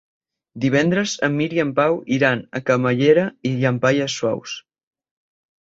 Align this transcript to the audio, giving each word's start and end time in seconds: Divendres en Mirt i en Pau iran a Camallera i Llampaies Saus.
Divendres 0.61 1.13
en 1.27 1.35
Mirt 1.41 1.53
i 1.57 1.61
en 1.65 1.73
Pau 1.81 1.99
iran 2.17 2.43
a 2.61 2.63
Camallera 2.71 3.29
i 3.53 3.55
Llampaies 3.61 4.19
Saus. 4.25 4.59